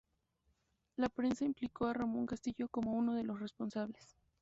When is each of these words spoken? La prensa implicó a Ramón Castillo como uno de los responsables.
La 0.95 1.09
prensa 1.09 1.45
implicó 1.45 1.85
a 1.85 1.93
Ramón 1.93 2.25
Castillo 2.25 2.67
como 2.69 2.93
uno 2.97 3.13
de 3.13 3.23
los 3.23 3.39
responsables. 3.39 4.17